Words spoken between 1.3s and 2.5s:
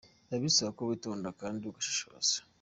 kandi ugashishoza.